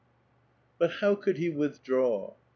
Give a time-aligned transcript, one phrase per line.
[0.81, 2.33] XJT how could he withdraw?